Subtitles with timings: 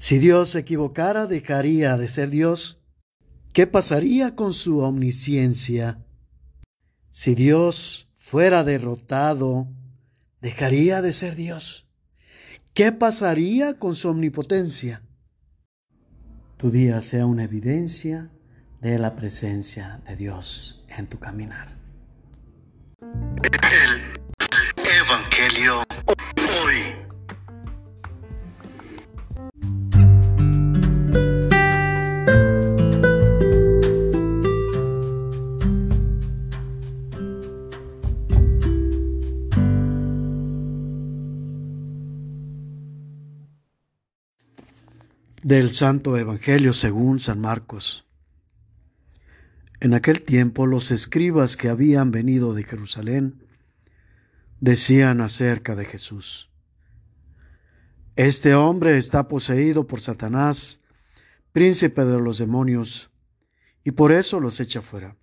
[0.00, 2.80] Si Dios se equivocara, dejaría de ser Dios.
[3.52, 6.06] ¿Qué pasaría con su omnisciencia?
[7.10, 9.68] Si Dios fuera derrotado,
[10.40, 11.86] dejaría de ser Dios.
[12.72, 15.02] ¿Qué pasaría con su omnipotencia?
[16.56, 18.30] Tu día sea una evidencia
[18.80, 21.76] de la presencia de Dios en tu caminar.
[23.02, 24.00] El
[25.04, 25.84] Evangelio
[45.50, 48.06] Del Santo Evangelio según San Marcos.
[49.80, 53.48] En aquel tiempo los escribas que habían venido de Jerusalén
[54.60, 56.52] decían acerca de Jesús,
[58.14, 60.84] Este hombre está poseído por Satanás,
[61.50, 63.10] príncipe de los demonios,
[63.82, 65.16] y por eso los echa fuera.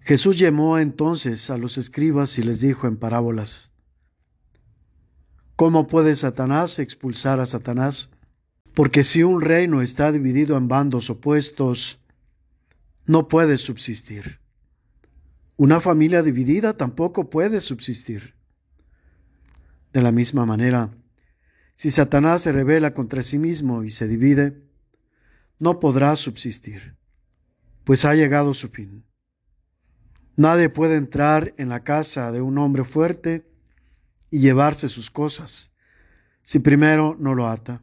[0.00, 3.72] Jesús llamó entonces a los escribas y les dijo en parábolas,
[5.54, 8.10] ¿Cómo puede Satanás expulsar a Satanás?
[8.74, 12.00] Porque si un reino está dividido en bandos opuestos,
[13.06, 14.40] no puede subsistir.
[15.56, 18.34] Una familia dividida tampoco puede subsistir.
[19.92, 20.90] De la misma manera,
[21.74, 24.62] si Satanás se revela contra sí mismo y se divide,
[25.58, 26.96] no podrá subsistir,
[27.84, 29.04] pues ha llegado su fin.
[30.36, 33.44] Nadie puede entrar en la casa de un hombre fuerte
[34.30, 35.72] y llevarse sus cosas,
[36.42, 37.82] si primero no lo ata.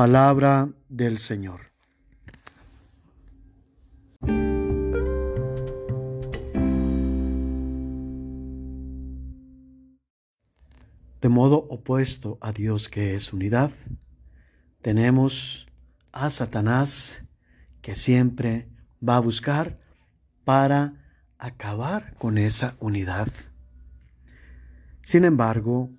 [0.00, 1.72] Palabra del Señor.
[11.20, 13.72] De modo opuesto a Dios que es unidad,
[14.80, 15.66] tenemos
[16.12, 17.22] a Satanás
[17.82, 18.70] que siempre
[19.06, 19.80] va a buscar
[20.46, 20.94] para
[21.36, 23.28] acabar con esa unidad.
[25.02, 25.90] Sin embargo,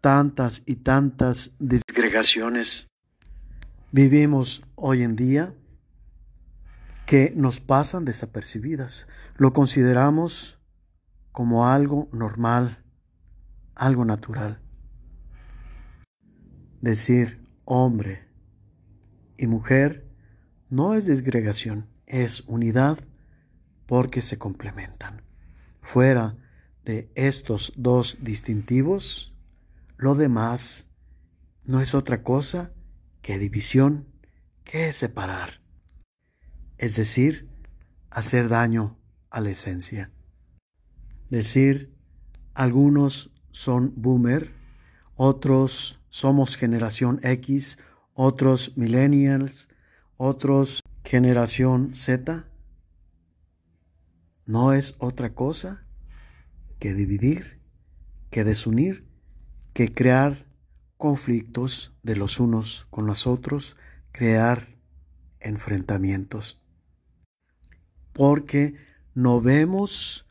[0.00, 2.90] tantas y tantas disgregaciones
[3.92, 5.54] vivimos hoy en día
[7.06, 9.08] que nos pasan desapercibidas.
[9.36, 10.58] Lo consideramos
[11.32, 12.84] como algo normal,
[13.74, 14.60] algo natural.
[16.80, 18.28] Decir hombre
[19.36, 20.08] y mujer
[20.68, 22.98] no es disgregación, es unidad
[23.86, 25.22] porque se complementan.
[25.82, 26.36] Fuera
[26.84, 29.29] de estos dos distintivos,
[30.00, 30.90] lo demás
[31.66, 32.72] no es otra cosa
[33.20, 34.06] que división,
[34.64, 35.60] que separar.
[36.78, 37.50] Es decir,
[38.08, 40.10] hacer daño a la esencia.
[41.28, 41.94] Decir,
[42.54, 44.54] algunos son boomer,
[45.16, 47.78] otros somos generación X,
[48.14, 49.68] otros millennials,
[50.16, 52.46] otros generación Z,
[54.46, 55.84] no es otra cosa
[56.78, 57.60] que dividir,
[58.30, 59.09] que desunir,
[59.72, 60.46] que crear
[60.96, 63.76] conflictos de los unos con los otros,
[64.12, 64.68] crear
[65.40, 66.62] enfrentamientos.
[68.12, 68.74] Porque
[69.14, 70.26] no vemos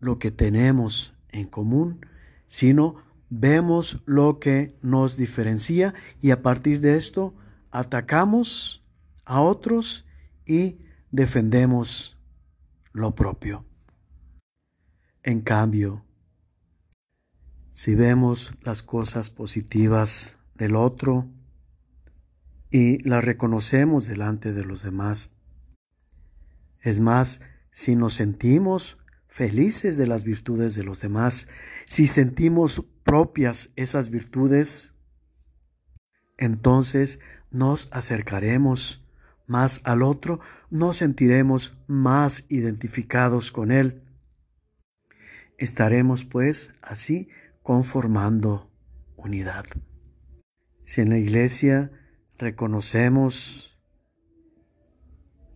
[0.00, 2.00] lo que tenemos en común,
[2.48, 2.96] sino
[3.28, 7.34] vemos lo que nos diferencia y a partir de esto
[7.70, 8.82] atacamos
[9.24, 10.06] a otros
[10.46, 10.78] y
[11.10, 12.16] defendemos
[12.92, 13.64] lo propio.
[15.22, 16.05] En cambio,
[17.76, 21.28] si vemos las cosas positivas del otro
[22.70, 25.36] y las reconocemos delante de los demás,
[26.80, 27.42] es más,
[27.72, 28.96] si nos sentimos
[29.28, 31.48] felices de las virtudes de los demás,
[31.84, 34.94] si sentimos propias esas virtudes,
[36.38, 37.20] entonces
[37.50, 39.06] nos acercaremos
[39.46, 40.40] más al otro,
[40.70, 44.02] nos sentiremos más identificados con él.
[45.58, 47.28] Estaremos pues así
[47.66, 48.70] conformando
[49.16, 49.64] unidad.
[50.84, 51.90] Si en la iglesia
[52.38, 53.76] reconocemos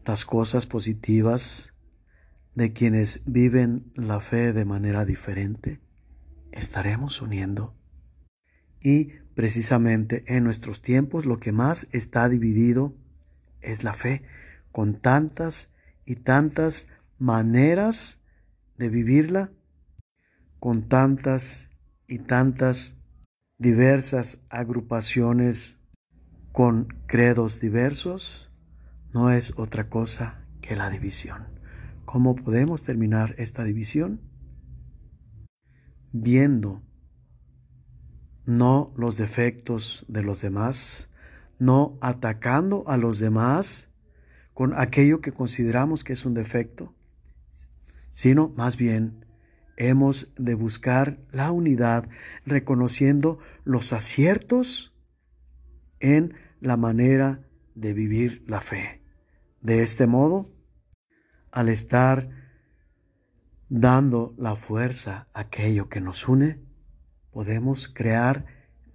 [0.05, 1.73] las cosas positivas
[2.57, 5.81] de quienes viven la fe de manera diferente,
[6.51, 7.77] estaremos uniendo
[8.81, 12.93] y precisamente en nuestros tiempos lo que más está dividido
[13.61, 14.25] es la fe,
[14.73, 15.73] con tantas
[16.05, 16.89] y tantas
[17.21, 18.19] maneras
[18.79, 19.53] de vivirla,
[20.59, 21.70] con tantas
[22.11, 22.99] y tantas
[23.57, 25.79] diversas agrupaciones
[26.53, 28.51] con credos diversos,
[29.15, 31.47] no es otra cosa que la división.
[32.05, 34.21] ¿Cómo podemos terminar esta división?
[36.13, 36.83] Viendo
[38.45, 41.09] no los defectos de los demás,
[41.61, 43.89] no atacando a los demás
[44.53, 46.93] con aquello que consideramos que es un defecto,
[48.11, 49.25] sino más bien
[49.77, 52.09] hemos de buscar la unidad
[52.45, 54.95] reconociendo los aciertos
[56.01, 59.03] en la manera de vivir la fe.
[59.61, 60.51] De este modo,
[61.51, 62.31] al estar
[63.69, 66.61] dando la fuerza a aquello que nos une,
[67.31, 68.47] podemos crear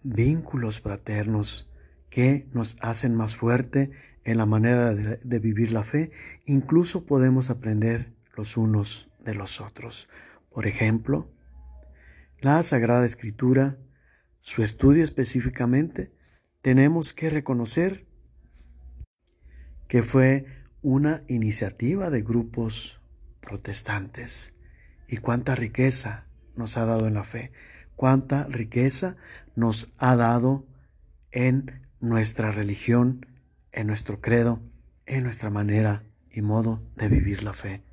[0.03, 1.71] vínculos fraternos
[2.09, 3.91] que nos hacen más fuerte
[4.23, 6.11] en la manera de, de, vivir la fe.
[6.45, 10.09] Incluso podemos aprender los unos de los otros.
[10.55, 11.29] Por ejemplo,
[12.39, 13.77] la Sagrada Escritura,
[14.41, 16.11] su estudio específicamente,
[16.63, 18.07] tenemos que reconocer
[19.87, 20.45] que fue
[20.81, 22.99] una iniciativa de grupos
[23.39, 24.55] protestantes.
[25.07, 26.25] Y cuánta riqueza
[26.55, 27.51] nos ha dado en la fe
[27.95, 29.15] cuánta riqueza
[29.55, 30.65] nos ha dado
[31.31, 33.25] en nuestra religión,
[33.71, 34.61] en nuestro credo,
[35.05, 37.83] en nuestra manera y modo de vivir la fe.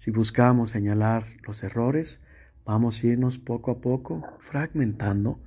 [0.00, 2.22] Si buscamos señalar los errores,
[2.64, 5.42] vamos a irnos poco a poco fragmentando,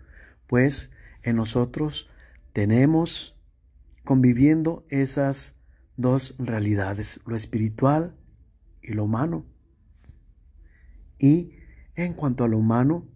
[0.46, 0.92] pues
[1.24, 2.12] en nosotros
[2.54, 3.36] tenemos
[4.04, 5.60] conviviendo esas
[5.98, 8.16] dos realidades, lo espiritual
[8.84, 9.48] y lo humano.
[11.18, 11.54] Y
[11.96, 13.08] en cuanto a lo humano,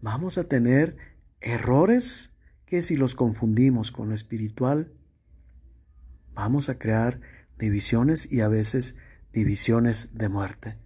[0.00, 0.96] vamos a tener
[1.42, 4.90] errores que si los confundimos con lo espiritual,
[6.32, 7.20] vamos a crear
[7.58, 8.96] divisiones y a veces
[9.38, 10.76] divisiones de muerte.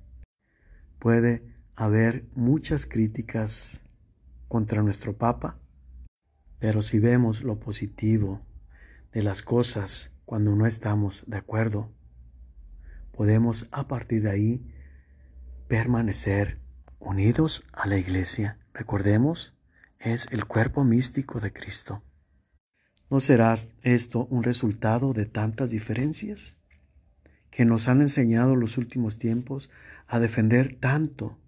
[0.98, 1.42] Puede
[1.74, 3.80] haber muchas críticas
[4.46, 5.58] contra nuestro Papa,
[6.58, 8.42] pero si vemos lo positivo
[9.12, 11.90] de las cosas cuando no estamos de acuerdo,
[13.12, 14.74] podemos a partir de ahí
[15.66, 16.60] permanecer
[16.98, 19.56] unidos a la iglesia recordemos,
[19.98, 22.02] es el cuerpo místico de Cristo.
[23.08, 26.58] ¿No será esto un resultado de tantas diferencias
[27.52, 29.70] que nos han enseñado los últimos tiempos
[30.08, 31.38] a defender tanto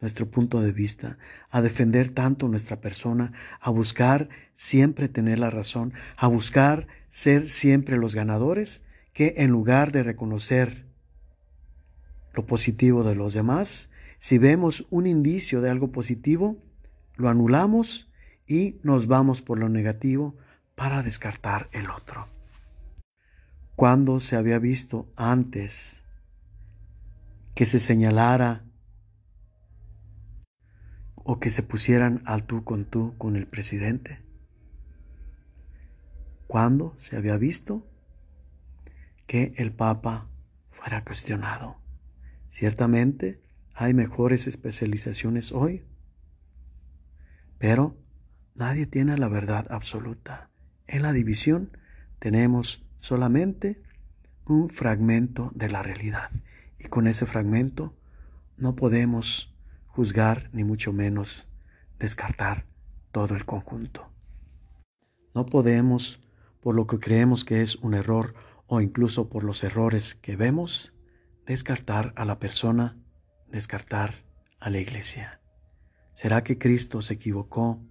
[0.00, 1.16] nuestro punto de vista,
[1.50, 7.96] a defender tanto nuestra persona, a buscar siempre tener la razón, a buscar ser siempre
[7.96, 8.84] los ganadores,
[9.14, 10.84] que en lugar de reconocer
[12.34, 16.58] lo positivo de los demás, si vemos un indicio de algo positivo,
[17.16, 18.10] lo anulamos
[18.46, 20.36] y nos vamos por lo negativo
[20.74, 22.33] para descartar el otro.
[23.76, 26.00] Cuando se había visto antes
[27.54, 28.64] que se señalara
[31.14, 34.22] o que se pusieran al tú con tú con el presidente?
[36.46, 37.90] ¿Cuándo se había visto
[39.26, 40.28] que el Papa
[40.70, 41.80] fuera cuestionado?
[42.50, 43.42] Ciertamente
[43.74, 45.84] hay mejores especializaciones hoy,
[47.58, 47.96] pero
[48.54, 50.50] nadie tiene la verdad absoluta.
[50.86, 51.76] En la división
[52.20, 53.82] tenemos solamente
[54.46, 56.30] un fragmento de la realidad
[56.78, 57.94] y con ese fragmento
[58.56, 59.54] no podemos
[59.88, 61.50] juzgar ni mucho menos
[61.98, 62.64] descartar
[63.12, 64.10] todo el conjunto.
[65.34, 66.26] No podemos,
[66.62, 68.34] por lo que creemos que es un error
[68.68, 70.98] o incluso por los errores que vemos,
[71.44, 72.96] descartar a la persona
[73.48, 74.14] descartar
[74.60, 75.42] a la iglesia.
[76.14, 77.82] ¿Será que Cristo se equivocó?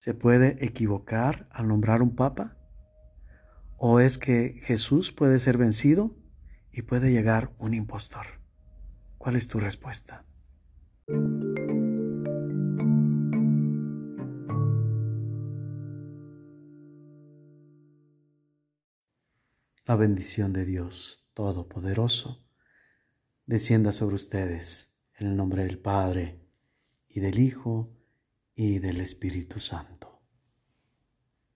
[0.00, 2.58] ¿Se puede equivocar al nombrar un papa?
[3.78, 6.16] ¿O es que Jesús puede ser vencido
[6.72, 8.26] y puede llegar un impostor?
[9.18, 10.24] ¿Cuál es tu respuesta?
[19.84, 22.44] La bendición de Dios Todopoderoso
[23.44, 26.40] descienda sobre ustedes en el nombre del Padre,
[27.08, 27.94] y del Hijo,
[28.54, 30.05] y del Espíritu Santo.